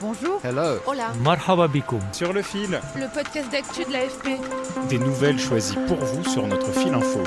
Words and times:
Bonjour. 0.00 0.40
Hello. 0.42 0.78
Hola. 0.86 1.12
Marhaba 1.22 1.68
bikoum. 1.68 2.00
Sur 2.12 2.32
le 2.32 2.42
fil, 2.42 2.80
Le 2.96 3.12
podcast 3.12 3.50
d'actu 3.52 3.84
de 3.84 3.92
l'AFP. 3.92 4.40
des 4.88 4.98
nouvelles 4.98 5.38
choisies 5.38 5.76
pour 5.86 5.98
vous 5.98 6.24
sur 6.24 6.46
notre 6.46 6.72
fil 6.72 6.94
info. 6.94 7.20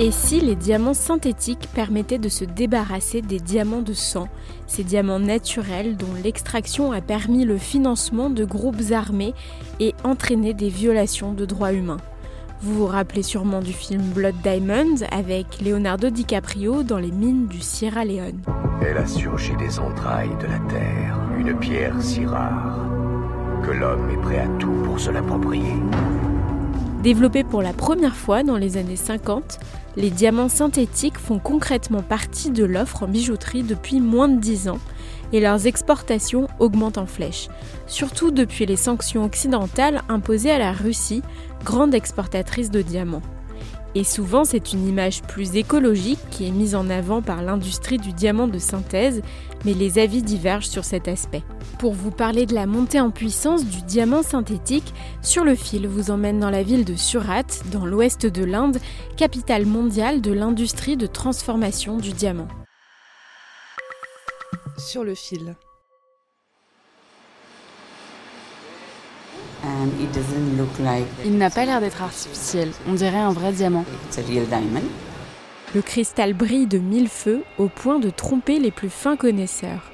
Et 0.00 0.10
si 0.12 0.40
les 0.40 0.54
diamants 0.54 0.94
synthétiques 0.94 1.68
permettaient 1.74 2.18
de 2.18 2.28
se 2.28 2.44
débarrasser 2.44 3.20
des 3.20 3.40
diamants 3.40 3.82
de 3.82 3.92
sang, 3.92 4.28
ces 4.68 4.84
diamants 4.84 5.18
naturels 5.18 5.96
dont 5.96 6.14
l'extraction 6.22 6.92
a 6.92 7.00
permis 7.00 7.44
le 7.44 7.58
financement 7.58 8.30
de 8.30 8.44
groupes 8.44 8.92
armés 8.92 9.34
et 9.80 9.94
entraîné 10.04 10.54
des 10.54 10.68
violations 10.68 11.32
de 11.32 11.44
droits 11.44 11.72
humains? 11.72 11.98
Vous 12.60 12.74
vous 12.74 12.86
rappelez 12.86 13.22
sûrement 13.22 13.60
du 13.60 13.72
film 13.72 14.02
Blood 14.02 14.34
Diamonds 14.42 15.04
avec 15.12 15.60
Leonardo 15.64 16.10
DiCaprio 16.10 16.82
dans 16.82 16.98
les 16.98 17.12
mines 17.12 17.46
du 17.46 17.60
Sierra 17.60 18.04
Leone. 18.04 18.40
Elle 18.84 18.96
a 18.96 19.06
surgi 19.06 19.54
des 19.56 19.78
entrailles 19.78 20.36
de 20.40 20.46
la 20.46 20.58
terre, 20.68 21.20
une 21.38 21.56
pierre 21.56 21.94
si 22.02 22.26
rare 22.26 22.80
que 23.64 23.70
l'homme 23.70 24.10
est 24.10 24.20
prêt 24.20 24.40
à 24.40 24.48
tout 24.58 24.72
pour 24.84 24.98
se 24.98 25.10
l'approprier. 25.10 25.74
Développés 27.02 27.44
pour 27.44 27.62
la 27.62 27.72
première 27.72 28.16
fois 28.16 28.42
dans 28.42 28.56
les 28.56 28.76
années 28.76 28.96
50, 28.96 29.60
les 29.96 30.10
diamants 30.10 30.48
synthétiques 30.48 31.18
font 31.18 31.38
concrètement 31.38 32.02
partie 32.02 32.50
de 32.50 32.64
l'offre 32.64 33.04
en 33.04 33.08
bijouterie 33.08 33.62
depuis 33.62 34.00
moins 34.00 34.28
de 34.28 34.40
10 34.40 34.68
ans 34.68 34.80
et 35.32 35.40
leurs 35.40 35.66
exportations 35.66 36.48
augmentent 36.58 36.98
en 36.98 37.06
flèche, 37.06 37.48
surtout 37.86 38.30
depuis 38.30 38.66
les 38.66 38.76
sanctions 38.76 39.24
occidentales 39.24 40.02
imposées 40.08 40.50
à 40.50 40.58
la 40.58 40.72
Russie, 40.72 41.22
grande 41.64 41.94
exportatrice 41.94 42.70
de 42.70 42.82
diamants. 42.82 43.22
Et 43.94 44.04
souvent, 44.04 44.44
c'est 44.44 44.72
une 44.72 44.86
image 44.86 45.22
plus 45.22 45.56
écologique 45.56 46.20
qui 46.30 46.46
est 46.46 46.50
mise 46.50 46.74
en 46.74 46.90
avant 46.90 47.22
par 47.22 47.42
l'industrie 47.42 47.98
du 47.98 48.12
diamant 48.12 48.46
de 48.46 48.58
synthèse, 48.58 49.22
mais 49.64 49.74
les 49.74 49.98
avis 49.98 50.22
divergent 50.22 50.68
sur 50.68 50.84
cet 50.84 51.08
aspect. 51.08 51.42
Pour 51.78 51.94
vous 51.94 52.10
parler 52.10 52.44
de 52.44 52.54
la 52.54 52.66
montée 52.66 53.00
en 53.00 53.10
puissance 53.10 53.64
du 53.64 53.82
diamant 53.82 54.22
synthétique, 54.22 54.94
Sur 55.22 55.44
le 55.44 55.54
fil 55.54 55.86
vous 55.86 56.10
emmène 56.10 56.38
dans 56.38 56.50
la 56.50 56.62
ville 56.62 56.84
de 56.84 56.94
Surat, 56.94 57.42
dans 57.72 57.86
l'ouest 57.86 58.26
de 58.26 58.44
l'Inde, 58.44 58.78
capitale 59.16 59.66
mondiale 59.66 60.20
de 60.20 60.32
l'industrie 60.32 60.96
de 60.96 61.06
transformation 61.06 61.96
du 61.96 62.12
diamant. 62.12 62.48
Sur 64.76 65.02
le 65.02 65.14
fil. 65.14 65.56
Il 71.24 71.38
n'a 71.38 71.50
pas 71.50 71.64
l'air 71.64 71.80
d'être 71.80 72.02
artificiel, 72.02 72.70
on 72.88 72.94
dirait 72.94 73.18
un 73.18 73.32
vrai 73.32 73.52
diamant. 73.52 73.84
it's 74.08 74.18
a 74.18 74.22
real 74.22 74.46
diamond. 74.46 74.82
Le 75.74 75.82
cristal 75.82 76.32
brille 76.32 76.66
de 76.66 76.78
mille 76.78 77.08
feux 77.08 77.42
au 77.58 77.68
point 77.68 77.98
de 77.98 78.08
tromper 78.08 78.58
les 78.58 78.70
plus 78.70 78.88
fins 78.88 79.16
connaisseurs. 79.16 79.90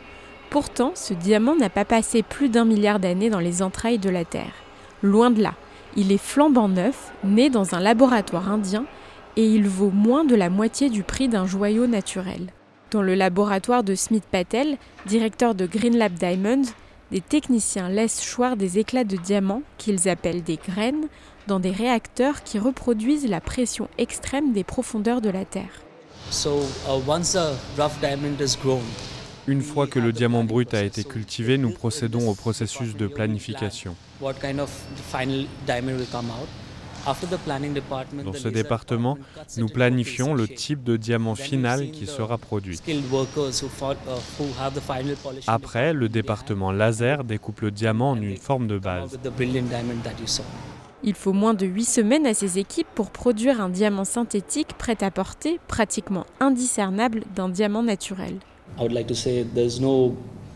Pourtant, 0.51 0.93
ce 0.95 1.15
diamant 1.15 1.57
n'a 1.57 1.69
pas 1.69 1.85
passé 1.85 2.23
plus 2.23 2.49
d'un 2.49 2.65
milliard 2.65 3.01
d'années 3.01 3.31
dans 3.31 3.41
les 3.41 3.61
entrailles 3.61 3.99
de 3.99 4.11
la 4.11 4.25
Terre. 4.25 4.55
Loin 5.03 5.31
de 5.31 5.43
là, 5.43 5.55
il 5.97 6.13
est 6.13 6.19
flambant 6.19 6.69
neuf, 6.69 7.13
né 7.25 7.51
dans 7.51 7.75
un 7.75 7.81
laboratoire 7.81 8.51
indien, 8.51 8.85
et 9.37 9.47
il 9.47 9.67
vaut 9.67 9.91
moins 9.91 10.25
de 10.25 10.37
la 10.37 10.51
moitié 10.51 10.91
du 10.91 11.03
prix 11.03 11.29
d'un 11.29 11.45
joyau 11.45 11.89
naturel. 11.89 12.53
Dans 12.93 13.03
le 13.03 13.17
laboratoire 13.17 13.83
de 13.83 13.97
Smith 13.97 14.25
Patel, 14.31 14.77
directeur 15.07 15.57
de 15.57 15.67
Green 15.67 15.97
Lab 15.97 16.13
Diamonds, 16.13 16.71
des 17.15 17.21
techniciens 17.21 17.89
laissent 17.89 18.21
choir 18.21 18.57
des 18.57 18.81
éclats 18.81 19.05
de 19.05 19.17
diamants, 19.17 19.63
qu'ils 19.79 20.09
appellent 20.09 20.43
des 20.43 20.57
graines, 20.57 21.07
dans 21.47 21.61
des 21.61 21.71
réacteurs 21.71 22.43
qui 22.43 22.59
reproduisent 22.59 23.29
la 23.29 23.41
pression 23.41 23.89
extrême 23.99 24.53
des 24.53 24.65
profondeurs 24.65 25.21
de 25.21 25.31
la 25.31 25.45
Terre. 25.45 25.85
So 26.33 26.63
uh, 26.89 27.01
once 27.07 27.37
a 27.37 27.53
rough 27.79 28.01
diamond 28.01 28.41
is 28.41 28.57
grown, 28.61 28.83
Une 29.47 29.63
fois 29.63 29.87
que 29.87 30.01
le 30.01 30.11
diamant 30.11 30.43
brut 30.43 30.75
a 30.75 30.83
été 30.83 31.05
cultivé, 31.05 31.57
nous 31.57 31.71
procédons 31.71 32.29
au 32.29 32.35
processus 32.35 32.97
de 32.97 33.07
planification. 33.07 33.95
Dans 38.25 38.33
ce 38.33 38.49
laser 38.49 38.49
département, 38.49 39.19
nous 39.57 39.69
planifions 39.69 40.35
le 40.35 40.49
type 40.49 40.83
de 40.83 40.97
diamant 40.97 41.35
final 41.35 41.91
qui 41.91 42.07
the 42.07 42.07
sera 42.07 42.39
produit. 42.39 42.79
uh, 42.89 43.01
Après, 45.47 45.93
le 45.93 46.09
department, 46.09 46.25
département 46.25 46.73
laser 46.73 47.25
découpe 47.25 47.61
le 47.61 47.71
diamant 47.71 48.13
en 48.13 48.21
une 48.21 48.37
forme 48.37 48.67
de 48.67 48.79
base. 48.79 49.19
Il 51.07 51.15
faut 51.15 51.35
moins 51.35 51.53
de 51.53 51.67
8 51.67 51.85
semaines 51.85 52.27
à 52.27 52.33
ces 52.33 52.59
équipes 52.59 52.89
pour 52.95 53.11
produire 53.11 53.61
un 53.61 53.69
diamant 53.69 54.05
synthétique 54.05 54.73
prêt 54.79 54.97
à 55.03 55.11
porter, 55.11 55.61
pratiquement 55.69 56.25
indiscernable 56.41 57.25
d'un 57.35 57.51
diamant 57.51 57.83
naturel. 57.83 58.39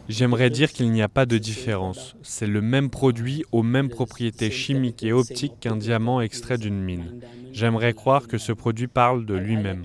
J'aimerais 0.09 0.49
dire 0.49 0.73
qu'il 0.73 0.91
n'y 0.91 1.03
a 1.03 1.09
pas 1.09 1.27
de 1.27 1.37
différence. 1.37 2.17
C'est 2.23 2.47
le 2.47 2.63
même 2.63 2.89
produit 2.89 3.45
aux 3.53 3.63
mêmes 3.63 3.91
propriétés 3.91 4.51
chimiques 4.51 5.03
et 5.03 5.13
optiques 5.13 5.61
qu'un 5.61 5.77
diamant 5.77 6.23
extrait 6.23 6.57
d'une 6.57 6.81
mine. 6.81 7.21
J'aimerais 7.53 7.93
croire 7.93 8.27
que 8.27 8.39
ce 8.39 8.53
produit 8.53 8.87
parle 8.87 9.27
de 9.27 9.35
lui-même. 9.35 9.85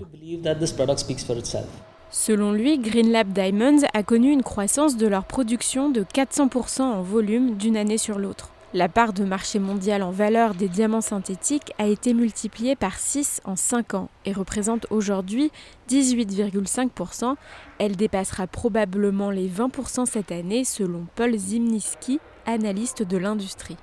Selon 2.10 2.52
lui, 2.52 2.78
Green 2.78 3.10
Lab 3.10 3.32
Diamonds 3.32 3.82
a 3.92 4.02
connu 4.02 4.30
une 4.30 4.42
croissance 4.42 4.96
de 4.96 5.06
leur 5.06 5.24
production 5.24 5.90
de 5.90 6.04
400% 6.04 6.82
en 6.82 7.02
volume 7.02 7.56
d'une 7.56 7.76
année 7.76 7.98
sur 7.98 8.18
l'autre. 8.18 8.53
La 8.76 8.88
part 8.88 9.12
de 9.12 9.22
marché 9.22 9.60
mondial 9.60 10.02
en 10.02 10.10
valeur 10.10 10.56
des 10.56 10.66
diamants 10.66 11.00
synthétiques 11.00 11.70
a 11.78 11.86
été 11.86 12.12
multipliée 12.12 12.74
par 12.74 12.98
6 12.98 13.40
en 13.44 13.54
5 13.54 13.94
ans 13.94 14.08
et 14.24 14.32
représente 14.32 14.88
aujourd'hui 14.90 15.52
18,5%. 15.88 17.36
Elle 17.78 17.94
dépassera 17.94 18.48
probablement 18.48 19.30
les 19.30 19.48
20% 19.48 20.06
cette 20.06 20.32
année 20.32 20.64
selon 20.64 21.06
Paul 21.14 21.38
Zimniski, 21.38 22.18
analyste 22.46 23.04
de 23.04 23.16
l'industrie. 23.16 23.76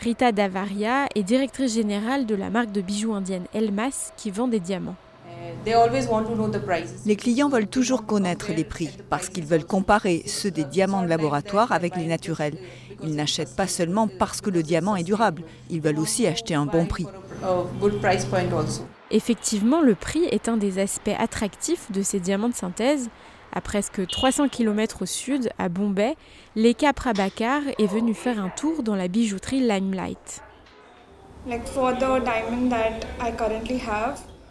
Rita 0.00 0.32
Davaria 0.32 1.04
est 1.14 1.22
directrice 1.22 1.74
générale 1.74 2.24
de 2.24 2.34
la 2.34 2.48
marque 2.48 2.72
de 2.72 2.80
bijoux 2.80 3.12
indienne 3.12 3.44
Elmas 3.52 4.14
qui 4.16 4.30
vend 4.30 4.48
des 4.48 4.60
diamants. 4.60 4.96
Les 7.06 7.16
clients 7.16 7.48
veulent 7.48 7.66
toujours 7.66 8.06
connaître 8.06 8.52
les 8.52 8.64
prix 8.64 8.90
parce 9.10 9.28
qu'ils 9.28 9.44
veulent 9.44 9.64
comparer 9.64 10.22
ceux 10.26 10.50
des 10.50 10.64
diamants 10.64 11.02
de 11.02 11.08
laboratoire 11.08 11.72
avec 11.72 11.96
les 11.96 12.06
naturels. 12.06 12.56
Ils 13.02 13.14
n'achètent 13.14 13.56
pas 13.56 13.66
seulement 13.66 14.08
parce 14.08 14.40
que 14.40 14.50
le 14.50 14.62
diamant 14.62 14.96
est 14.96 15.02
durable, 15.02 15.42
ils 15.70 15.80
veulent 15.80 15.98
aussi 15.98 16.26
acheter 16.26 16.54
un 16.54 16.66
bon 16.66 16.86
prix. 16.86 17.06
Effectivement, 19.10 19.80
le 19.80 19.94
prix 19.94 20.24
est 20.24 20.48
un 20.48 20.56
des 20.56 20.78
aspects 20.78 21.10
attractifs 21.18 21.90
de 21.90 22.02
ces 22.02 22.20
diamants 22.20 22.48
de 22.48 22.54
synthèse. 22.54 23.08
À 23.52 23.60
presque 23.60 24.06
300 24.06 24.48
km 24.48 25.02
au 25.02 25.06
sud, 25.06 25.50
à 25.58 25.68
Bombay, 25.68 26.14
Leka 26.54 26.92
Prabhakar 26.92 27.62
est 27.78 27.86
venu 27.86 28.14
faire 28.14 28.38
un 28.38 28.50
tour 28.50 28.82
dans 28.84 28.94
la 28.94 29.08
bijouterie 29.08 29.60
Limelight. 29.60 30.42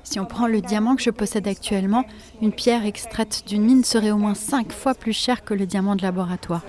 Si 0.03 0.19
on 0.19 0.25
prend 0.25 0.47
le 0.47 0.59
diamant 0.59 0.95
que 0.95 1.03
je 1.03 1.11
possède 1.11 1.47
actuellement, 1.47 2.03
une 2.41 2.51
pierre 2.51 2.85
extraite 2.85 3.43
d'une 3.47 3.63
mine 3.63 3.83
serait 3.83 4.11
au 4.11 4.17
moins 4.17 4.33
5 4.33 4.71
fois 4.71 4.95
plus 4.95 5.13
chère 5.13 5.45
que 5.45 5.53
le 5.53 5.65
diamant 5.65 5.95
de 5.95 6.01
laboratoire. 6.01 6.63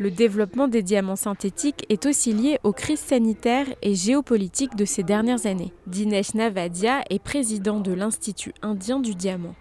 Le 0.00 0.10
développement 0.10 0.66
des 0.66 0.82
diamants 0.82 1.14
synthétiques 1.14 1.84
est 1.90 2.06
aussi 2.06 2.32
lié 2.32 2.58
aux 2.64 2.72
crises 2.72 3.00
sanitaires 3.00 3.66
et 3.82 3.94
géopolitiques 3.94 4.74
de 4.74 4.86
ces 4.86 5.02
dernières 5.02 5.44
années. 5.44 5.74
Dinesh 5.86 6.32
Navadia 6.32 7.02
est 7.10 7.18
président 7.18 7.80
de 7.80 7.92
l'Institut 7.92 8.54
indien 8.62 8.98
du 8.98 9.14
diamant. 9.14 9.54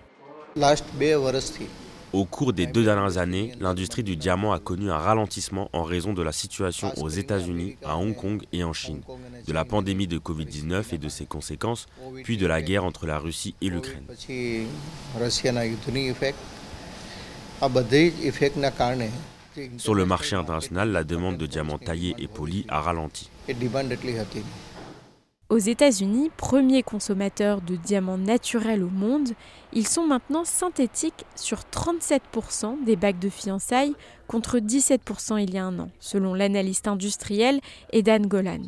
Au 2.14 2.24
cours 2.24 2.54
des 2.54 2.68
deux 2.68 2.86
dernières 2.86 3.18
années, 3.18 3.52
l'industrie 3.60 4.04
du 4.04 4.16
diamant 4.16 4.54
a 4.54 4.60
connu 4.60 4.90
un 4.90 4.98
ralentissement 4.98 5.70
en 5.74 5.84
raison 5.84 6.14
de 6.14 6.22
la 6.22 6.32
situation 6.32 6.94
aux 6.96 7.10
États-Unis, 7.10 7.76
à 7.84 7.98
Hong 7.98 8.16
Kong 8.16 8.42
et 8.54 8.64
en 8.64 8.72
Chine, 8.72 9.02
de 9.46 9.52
la 9.52 9.66
pandémie 9.66 10.08
de 10.08 10.20
Covid-19 10.20 10.96
et 10.96 10.98
de 10.98 11.10
ses 11.10 11.26
conséquences, 11.26 11.86
puis 12.24 12.38
de 12.38 12.48
la 12.48 12.62
guerre 12.62 12.86
entre 12.86 13.08
la 13.08 13.20
Russie 13.20 13.56
et 13.60 13.68
l'Ukraine. 13.68 14.06
Sur 19.78 19.96
le 19.96 20.06
marché 20.06 20.36
international, 20.36 20.92
la 20.92 21.04
demande 21.04 21.38
de 21.38 21.46
diamants 21.46 21.78
taillés 21.78 22.16
et 22.18 22.28
polis 22.28 22.66
a 22.68 22.82
ralenti. 22.82 23.30
Aux 25.50 25.58
États-Unis, 25.58 26.30
premier 26.38 26.84
consommateur 26.84 27.62
de 27.62 27.76
diamants 27.76 28.20
naturels 28.20 28.84
au 28.84 28.90
monde, 28.90 29.30
ils 29.74 29.88
sont 29.88 30.06
maintenant 30.06 30.46
synthétiques 30.46 31.26
sur 31.36 31.62
37% 31.62 32.84
des 32.86 32.96
bagues 32.96 33.18
de 33.18 33.30
fiançailles 33.30 33.96
contre 34.28 34.60
17% 34.60 35.42
il 35.42 35.52
y 35.52 35.58
a 35.58 35.66
un 35.66 35.80
an, 35.80 35.90
selon 36.00 36.36
l'analyste 36.36 36.88
industriel 36.88 37.62
Edan 37.92 38.20
Golan. 38.20 38.62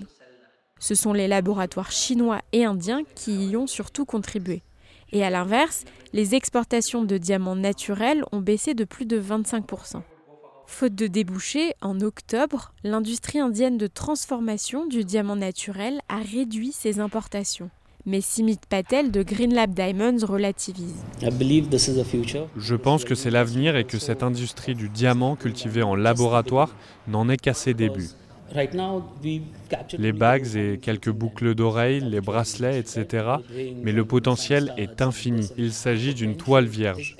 Ce 0.80 0.96
sont 0.96 1.14
les 1.14 1.28
laboratoires 1.28 1.92
chinois 1.92 2.40
et 2.52 2.66
indiens 2.66 3.04
qui 3.14 3.50
y 3.50 3.56
ont 3.56 3.68
surtout 3.68 4.06
contribué. 4.06 4.64
Et 5.12 5.24
à 5.24 5.30
l'inverse, 5.30 5.84
les 6.14 6.34
exportations 6.34 7.04
de 7.04 7.18
diamants 7.20 7.56
naturels 7.56 8.24
ont 8.32 8.40
baissé 8.40 8.74
de 8.74 8.86
plus 8.86 9.06
de 9.06 9.22
25%. 9.22 10.02
Faute 10.72 10.96
de 10.96 11.06
débouchés, 11.06 11.74
en 11.82 12.00
octobre, 12.00 12.74
l'industrie 12.84 13.40
indienne 13.40 13.78
de 13.78 13.88
transformation 13.88 14.88
du 14.88 15.04
diamant 15.04 15.36
naturel 15.36 16.00
a 16.08 16.20
réduit 16.20 16.72
ses 16.72 17.00
importations. 17.00 17.70
Mais 18.06 18.22
Simit 18.22 18.58
Patel 18.68 19.12
de 19.12 19.22
Greenlab 19.22 19.76
Diamonds 19.76 20.26
relativise. 20.26 20.96
Je 22.58 22.76
pense 22.76 23.04
que 23.04 23.16
c'est 23.16 23.30
l'avenir 23.30 23.76
et 23.76 23.84
que 23.84 24.00
cette 24.00 24.24
industrie 24.24 24.74
du 24.74 24.90
diamant 24.90 25.36
cultivé 25.36 25.84
en 25.84 25.94
laboratoire 25.94 26.74
n'en 27.08 27.28
est 27.30 27.38
qu'à 27.38 27.54
ses 27.54 27.76
débuts. 27.76 28.10
Les 29.98 30.12
bagues 30.12 30.56
et 30.56 30.78
quelques 30.80 31.10
boucles 31.10 31.56
d'oreilles, 31.56 32.02
les 32.02 32.22
bracelets, 32.22 32.80
etc. 32.80 33.26
Mais 33.84 33.92
le 33.92 34.06
potentiel 34.06 34.74
est 34.78 35.02
infini. 35.02 35.50
Il 35.58 35.72
s'agit 35.72 36.14
d'une 36.14 36.36
toile 36.36 36.66
vierge. 36.66 37.18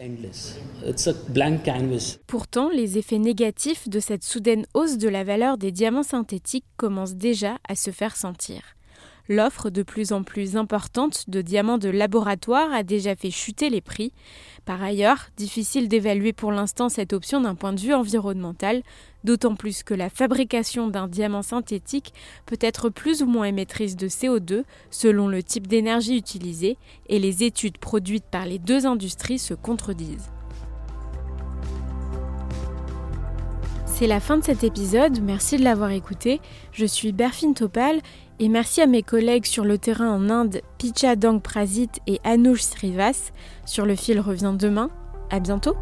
Pourtant, 2.28 2.70
les 2.70 2.98
effets 2.98 3.20
négatifs 3.20 3.88
de 3.90 4.00
cette 4.00 4.24
soudaine 4.24 4.66
hausse 4.74 4.98
de 4.98 5.10
la 5.10 5.24
valeur 5.24 5.58
des 5.58 5.72
diamants 5.72 6.04
synthétiques 6.04 6.66
commencent 6.78 7.16
déjà 7.16 7.58
à 7.68 7.76
se 7.76 7.92
faire 7.92 8.16
sentir. 8.16 8.62
L'offre 9.30 9.70
de 9.70 9.84
plus 9.84 10.12
en 10.14 10.24
plus 10.24 10.58
importante 10.58 11.30
de 11.30 11.42
diamants 11.42 11.78
de 11.78 11.90
laboratoire 11.90 12.72
a 12.74 12.84
déjà 12.84 13.16
fait 13.16 13.32
chuter 13.32 13.70
les 13.70 13.82
prix. 13.82 14.12
Par 14.66 14.82
ailleurs, 14.82 15.30
difficile 15.38 15.88
d'évaluer 15.88 16.34
pour 16.34 16.52
l'instant 16.52 16.90
cette 16.90 17.14
option 17.14 17.42
d'un 17.42 17.56
point 17.56 17.74
de 17.74 17.80
vue 17.80 17.94
environnemental, 17.94 18.82
d'autant 19.24 19.56
plus 19.56 19.84
que 19.84 19.94
la 19.94 20.10
fabrication 20.10 20.88
d'un 20.88 21.08
diamant 21.08 21.44
synthétique 21.44 22.14
peut 22.46 22.60
être 22.60 22.90
plus 22.90 23.22
ou 23.22 23.28
moins 23.28 23.46
émettrice 23.46 23.96
de 23.96 24.08
CO2 24.08 24.64
selon 24.90 25.28
le 25.28 25.44
type 25.44 25.68
d'énergie 25.68 26.18
utilisée 26.18 26.78
et 27.08 27.20
les 27.20 27.44
études 27.44 27.78
produites 27.78 28.26
par 28.26 28.46
les 28.46 28.60
deux 28.60 28.86
industries 28.86 29.40
se 29.40 29.54
contredisent. 29.54 30.32
C'est 34.02 34.08
la 34.08 34.20
fin 34.20 34.40
de 34.40 34.44
cet 34.44 34.64
épisode, 34.64 35.22
merci 35.22 35.58
de 35.58 35.64
l'avoir 35.64 35.92
écouté. 35.92 36.42
Je 36.72 36.88
suis 36.88 37.12
Berfine 37.12 37.54
Topal 37.54 38.00
et 38.40 38.50
merci 38.50 38.82
à 38.82 38.88
mes 38.88 39.04
collègues 39.04 39.46
sur 39.46 39.64
le 39.64 39.78
terrain 39.78 40.10
en 40.10 40.28
Inde, 40.32 40.62
Picha 40.80 41.16
Dang 41.16 41.40
Prasit 41.40 42.00
et 42.08 42.20
Anush 42.24 42.64
Srivas. 42.64 43.32
Sur 43.64 43.86
le 43.86 43.96
fil 43.96 44.20
revient 44.20 44.56
demain. 44.58 44.90
À 45.30 45.40
bientôt! 45.40 45.76